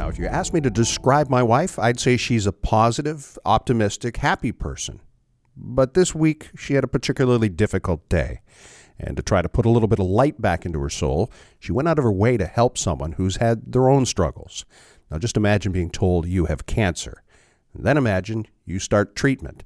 Now, 0.00 0.08
if 0.08 0.18
you 0.18 0.26
ask 0.28 0.54
me 0.54 0.62
to 0.62 0.70
describe 0.70 1.28
my 1.28 1.42
wife, 1.42 1.78
I'd 1.78 2.00
say 2.00 2.16
she's 2.16 2.46
a 2.46 2.52
positive, 2.52 3.38
optimistic, 3.44 4.16
happy 4.16 4.50
person. 4.50 5.02
But 5.54 5.92
this 5.92 6.14
week, 6.14 6.48
she 6.56 6.72
had 6.72 6.84
a 6.84 6.88
particularly 6.88 7.50
difficult 7.50 8.08
day. 8.08 8.40
And 8.98 9.14
to 9.18 9.22
try 9.22 9.42
to 9.42 9.48
put 9.50 9.66
a 9.66 9.68
little 9.68 9.88
bit 9.88 9.98
of 9.98 10.06
light 10.06 10.40
back 10.40 10.64
into 10.64 10.80
her 10.80 10.88
soul, 10.88 11.30
she 11.58 11.70
went 11.70 11.86
out 11.86 11.98
of 11.98 12.04
her 12.04 12.12
way 12.12 12.38
to 12.38 12.46
help 12.46 12.78
someone 12.78 13.12
who's 13.12 13.36
had 13.36 13.72
their 13.72 13.90
own 13.90 14.06
struggles. 14.06 14.64
Now, 15.10 15.18
just 15.18 15.36
imagine 15.36 15.70
being 15.70 15.90
told 15.90 16.24
you 16.24 16.46
have 16.46 16.64
cancer. 16.64 17.22
And 17.74 17.84
then 17.84 17.98
imagine 17.98 18.46
you 18.64 18.78
start 18.78 19.14
treatment. 19.14 19.64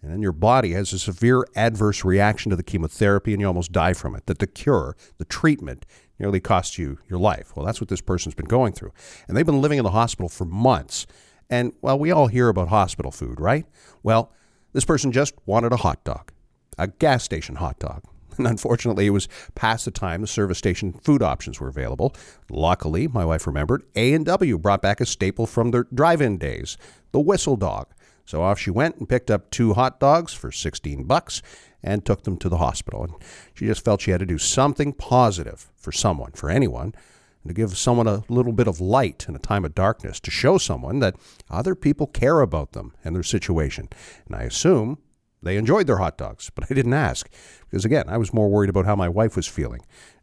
And 0.00 0.10
then 0.10 0.22
your 0.22 0.32
body 0.32 0.72
has 0.72 0.94
a 0.94 0.98
severe 0.98 1.46
adverse 1.54 2.06
reaction 2.06 2.48
to 2.48 2.56
the 2.56 2.62
chemotherapy 2.62 3.34
and 3.34 3.40
you 3.42 3.46
almost 3.46 3.72
die 3.72 3.92
from 3.92 4.14
it. 4.14 4.24
That 4.24 4.38
the 4.38 4.46
cure, 4.46 4.96
the 5.18 5.26
treatment, 5.26 5.84
nearly 6.18 6.40
costs 6.40 6.78
you 6.78 6.98
your 7.08 7.18
life. 7.18 7.56
Well, 7.56 7.64
that's 7.66 7.80
what 7.80 7.88
this 7.88 8.00
person's 8.00 8.34
been 8.34 8.46
going 8.46 8.72
through. 8.72 8.92
And 9.26 9.36
they've 9.36 9.46
been 9.46 9.60
living 9.60 9.78
in 9.78 9.84
the 9.84 9.90
hospital 9.90 10.28
for 10.28 10.44
months. 10.44 11.06
And, 11.50 11.72
well, 11.82 11.98
we 11.98 12.10
all 12.10 12.28
hear 12.28 12.48
about 12.48 12.68
hospital 12.68 13.10
food, 13.10 13.40
right? 13.40 13.66
Well, 14.02 14.32
this 14.72 14.84
person 14.84 15.12
just 15.12 15.34
wanted 15.46 15.72
a 15.72 15.76
hot 15.76 16.04
dog, 16.04 16.32
a 16.78 16.88
gas 16.88 17.24
station 17.24 17.56
hot 17.56 17.78
dog. 17.78 18.02
And 18.36 18.48
unfortunately, 18.48 19.06
it 19.06 19.10
was 19.10 19.28
past 19.54 19.84
the 19.84 19.92
time 19.92 20.20
the 20.20 20.26
service 20.26 20.58
station 20.58 20.92
food 20.92 21.22
options 21.22 21.60
were 21.60 21.68
available. 21.68 22.16
Luckily, 22.50 23.06
my 23.06 23.24
wife 23.24 23.46
remembered, 23.46 23.84
A&W 23.94 24.58
brought 24.58 24.82
back 24.82 25.00
a 25.00 25.06
staple 25.06 25.46
from 25.46 25.70
their 25.70 25.84
drive-in 25.94 26.38
days, 26.38 26.76
the 27.12 27.20
whistle 27.20 27.56
dog. 27.56 27.86
So 28.24 28.42
off 28.42 28.58
she 28.58 28.70
went 28.70 28.96
and 28.96 29.08
picked 29.08 29.30
up 29.30 29.50
two 29.50 29.74
hot 29.74 30.00
dogs 30.00 30.32
for 30.32 30.50
16 30.50 31.04
bucks 31.04 31.42
and 31.82 32.04
took 32.04 32.22
them 32.22 32.38
to 32.38 32.48
the 32.48 32.56
hospital. 32.58 33.04
And 33.04 33.14
she 33.52 33.66
just 33.66 33.84
felt 33.84 34.00
she 34.00 34.10
had 34.10 34.20
to 34.20 34.26
do 34.26 34.38
something 34.38 34.92
positive 34.92 35.70
for 35.76 35.92
someone, 35.92 36.32
for 36.32 36.48
anyone, 36.48 36.94
and 37.42 37.50
to 37.50 37.54
give 37.54 37.76
someone 37.76 38.06
a 38.06 38.24
little 38.28 38.52
bit 38.52 38.66
of 38.66 38.80
light 38.80 39.26
in 39.28 39.36
a 39.36 39.38
time 39.38 39.64
of 39.64 39.74
darkness, 39.74 40.18
to 40.20 40.30
show 40.30 40.56
someone 40.56 40.98
that 41.00 41.16
other 41.50 41.74
people 41.74 42.06
care 42.06 42.40
about 42.40 42.72
them 42.72 42.94
and 43.04 43.14
their 43.14 43.22
situation. 43.22 43.88
And 44.26 44.34
I 44.34 44.42
assume 44.42 44.98
they 45.42 45.58
enjoyed 45.58 45.86
their 45.86 45.98
hot 45.98 46.16
dogs, 46.16 46.50
but 46.54 46.64
I 46.70 46.74
didn't 46.74 46.94
ask 46.94 47.28
because, 47.68 47.84
again, 47.84 48.06
I 48.08 48.16
was 48.16 48.32
more 48.32 48.48
worried 48.48 48.70
about 48.70 48.86
how 48.86 48.96
my 48.96 49.10
wife 49.10 49.36
was 49.36 49.46
feeling. 49.46 49.82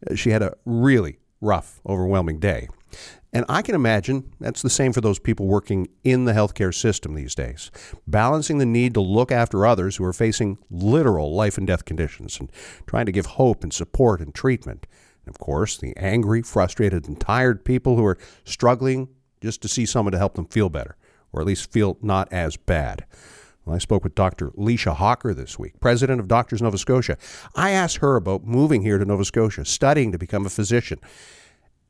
Uh, 0.10 0.16
she 0.16 0.32
had 0.32 0.42
a 0.42 0.58
really 0.66 1.20
rough, 1.40 1.80
overwhelming 1.86 2.40
day. 2.40 2.68
And 3.34 3.46
I 3.48 3.62
can 3.62 3.76
imagine 3.76 4.34
that's 4.42 4.62
the 4.62 4.70
same 4.70 4.92
for 4.92 5.00
those 5.00 5.20
people 5.20 5.48
working 5.48 5.88
in 6.04 6.26
the 6.26 6.34
healthcare 6.34 6.74
system 6.74 7.14
these 7.14 7.34
days, 7.34 7.72
balancing 8.06 8.58
the 8.58 8.66
need 8.66 8.94
to 8.96 9.02
look 9.02 9.32
after 9.32 9.66
others 9.66 9.96
who 9.96 10.04
are 10.04 10.14
facing 10.14 10.58
literal 10.70 11.34
life 11.34 11.58
and 11.58 11.66
death 11.66 11.86
conditions 11.86 12.40
and 12.40 12.52
trying 12.88 13.06
to 13.06 13.12
give 13.12 13.26
hope 13.26 13.64
and 13.64 13.72
support 13.72 14.20
and 14.20 14.36
treatment. 14.36 14.86
And 15.26 15.34
of 15.34 15.40
course, 15.40 15.78
the 15.78 15.96
angry, 15.96 16.42
frustrated, 16.42 17.08
and 17.08 17.20
tired 17.20 17.64
people 17.64 17.96
who 17.96 18.06
are 18.06 18.18
struggling 18.44 19.08
just 19.40 19.62
to 19.62 19.70
see 19.70 19.86
someone 19.86 20.12
to 20.12 20.18
help 20.18 20.36
them 20.36 20.46
feel 20.46 20.70
better, 20.70 20.98
or 21.32 21.40
at 21.40 21.48
least 21.48 21.72
feel 21.72 21.98
not 22.02 22.32
as 22.34 22.58
bad. 22.58 23.06
Well, 23.64 23.76
I 23.76 23.80
spoke 23.80 24.04
with 24.04 24.16
Dr. 24.16 24.50
Leisha 24.52 24.96
Hawker 24.96 25.34
this 25.34 25.58
week, 25.58 25.80
president 25.80 26.20
of 26.20 26.28
Doctors 26.28 26.62
Nova 26.62 26.78
Scotia. 26.78 27.18
I 27.56 27.72
asked 27.72 27.98
her 27.98 28.18
about 28.18 28.44
moving 28.44 28.82
here 28.82 28.98
to 28.98 29.06
Nova 29.06 29.24
Scotia, 29.24 29.64
studying 29.64 30.12
to 30.12 30.18
become 30.18 30.46
a 30.46 30.50
physician 30.50 31.00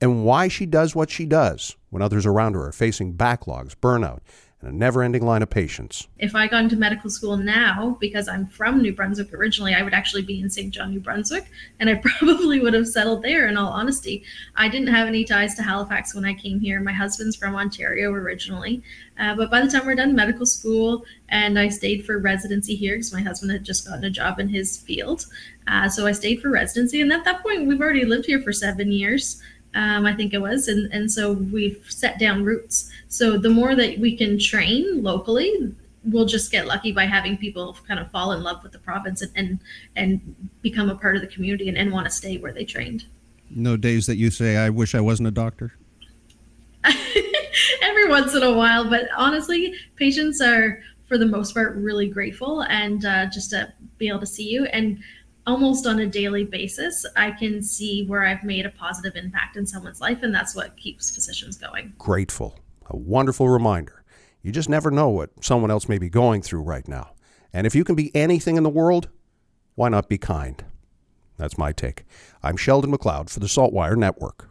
and 0.02 0.26
why 0.26 0.48
she 0.48 0.66
does 0.66 0.96
what 0.96 1.12
she 1.12 1.26
does 1.26 1.78
when 1.92 2.02
others 2.02 2.26
around 2.26 2.56
her 2.56 2.68
are 2.68 2.72
facing 2.72 3.14
backlogs, 3.14 3.76
burnout, 3.76 4.20
and 4.62 4.72
a 4.72 4.76
never 4.76 5.02
ending 5.02 5.26
line 5.26 5.42
of 5.42 5.50
patients. 5.50 6.08
If 6.20 6.36
I 6.36 6.48
got 6.48 6.64
into 6.64 6.76
medical 6.76 7.10
school 7.10 7.38
now, 7.38 7.98
because 8.00 8.28
I'm 8.28 8.48
from 8.48 8.82
New 8.82 8.94
Brunswick 8.94 9.34
originally, 9.34 9.74
I 9.74 9.82
would 9.82 9.94
actually 9.94 10.22
be 10.22 10.40
in 10.40 10.50
Saint 10.50 10.74
John, 10.74 10.92
New 10.92 11.00
Brunswick, 11.00 11.52
and 11.80 11.90
I 11.90 11.96
probably 12.20 12.60
would 12.60 12.74
have 12.74 12.88
settled 12.88 13.24
there 13.24 13.48
in 13.48 13.58
all 13.58 13.72
honesty. 13.72 14.24
I 14.56 14.70
didn't 14.70 14.88
have 14.88 15.08
any 15.08 15.24
ties 15.24 15.56
to 15.56 15.64
Halifax 15.64 16.14
when 16.14 16.26
I 16.26 16.34
came 16.34 16.60
here. 16.60 16.80
My 16.80 16.94
husband's 16.94 17.36
from 17.36 17.56
Ontario 17.56 18.12
originally. 18.12 18.84
Uh, 19.20 19.36
but 19.36 19.52
by 19.52 19.62
the 19.62 19.70
time 19.70 19.86
we're 19.86 19.96
done 19.96 20.16
medical 20.16 20.46
school, 20.46 21.06
and 21.30 21.58
I 21.58 21.70
stayed 21.70 22.06
for 22.06 22.18
residency 22.20 22.76
here 22.76 22.96
because 22.96 23.14
my 23.14 23.22
husband 23.22 23.52
had 23.52 23.64
just 23.64 23.88
gotten 23.88 24.04
a 24.04 24.10
job 24.10 24.40
in 24.40 24.50
his 24.50 24.78
field. 24.78 25.26
Uh, 25.68 25.90
so 25.90 26.06
I 26.06 26.12
stayed 26.12 26.42
for 26.42 26.50
residency. 26.50 27.02
And 27.02 27.14
at 27.14 27.24
that 27.26 27.44
point, 27.44 27.68
we've 27.68 27.82
already 27.82 28.06
lived 28.06 28.26
here 28.26 28.42
for 28.42 28.54
seven 28.54 28.92
years 28.92 29.42
um, 29.74 30.06
I 30.06 30.14
think 30.14 30.34
it 30.34 30.40
was, 30.40 30.68
and 30.68 30.92
and 30.92 31.12
so 31.12 31.32
we've 31.32 31.86
set 31.88 32.20
down 32.20 32.44
roots. 32.44 32.92
So 33.08 33.38
the 33.38 33.50
more 33.50 33.76
that 33.76 34.00
we 34.00 34.18
can 34.18 34.38
train 34.38 35.02
locally, 35.02 35.74
we'll 36.04 36.26
just 36.26 36.52
get 36.52 36.68
lucky 36.68 36.92
by 36.92 37.06
having 37.06 37.38
people 37.38 37.78
kind 37.88 38.00
of 38.00 38.12
fall 38.12 38.34
in 38.34 38.44
love 38.44 38.64
with 38.64 38.74
the 38.74 38.80
province 38.80 39.22
and 39.22 39.32
and, 39.36 39.60
and 39.96 40.50
become 40.62 40.90
a 40.90 40.96
part 40.96 41.16
of 41.16 41.22
the 41.22 41.28
community 41.28 41.70
and, 41.70 41.78
and 41.78 41.92
want 41.92 42.06
to 42.06 42.12
stay 42.12 42.38
where 42.38 42.52
they 42.52 42.66
trained. 42.66 43.06
No 43.50 43.78
days 43.78 44.08
that 44.08 44.18
you 44.18 44.30
say, 44.30 44.58
"I 44.58 44.70
wish 44.70 44.94
I 44.94 45.02
wasn't 45.02 45.28
a 45.28 45.32
doctor." 45.32 45.74
Every 47.82 48.10
once 48.10 48.34
in 48.34 48.44
a 48.44 48.54
while, 48.54 48.90
but 48.90 49.08
honestly, 49.16 49.76
patients 49.96 50.42
are 50.42 50.82
for 51.08 51.18
the 51.18 51.26
most 51.26 51.54
part 51.54 51.76
really 51.76 52.08
grateful 52.08 52.62
and 52.64 53.06
uh, 53.06 53.26
just 53.26 53.50
to 53.50 53.72
be 53.98 54.08
able 54.08 54.20
to 54.20 54.26
see 54.26 54.48
you 54.48 54.66
and 54.66 54.98
almost 55.46 55.88
on 55.88 56.00
a 56.00 56.06
daily 56.06 56.44
basis, 56.44 57.06
I 57.16 57.32
can 57.32 57.62
see 57.62 58.06
where 58.06 58.26
I've 58.26 58.44
made 58.44 58.66
a 58.66 58.70
positive 58.70 59.16
impact 59.16 59.58
in 59.58 59.66
someone's 59.66 60.02
life, 60.02 60.20
and 60.24 60.34
that's 60.34 60.56
what 60.56 60.78
keeps 60.78 61.14
physicians 61.14 61.58
going. 61.58 61.94
Grateful. 61.98 62.60
A 62.88 62.98
wonderful 62.98 63.50
reminder. 63.50 64.04
You 64.42 64.52
just 64.52 64.70
never 64.70 64.92
know 64.92 65.10
what 65.10 65.44
someone 65.44 65.72
else 65.72 65.88
may 65.88 65.98
be 65.98 66.10
going 66.10 66.42
through 66.42 66.62
right 66.62 66.88
now. 66.88 67.12
And 67.54 67.68
if 67.68 67.76
you 67.76 67.84
can 67.84 67.96
be 67.96 68.16
anything 68.16 68.58
in 68.58 68.64
the 68.64 68.70
world, 68.70 69.10
why 69.76 69.90
not 69.90 70.10
be 70.10 70.18
kind? 70.18 70.64
That's 71.38 71.58
my 71.58 71.72
take. 71.72 72.06
I'm 72.44 72.58
Sheldon 72.58 72.92
MacLeod 72.92 73.30
for 73.30 73.40
the 73.40 73.48
Saltwire 73.48 73.98
Network. 73.98 74.51